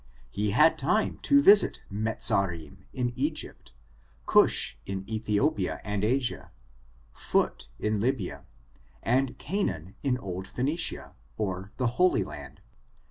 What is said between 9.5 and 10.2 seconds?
\ naan in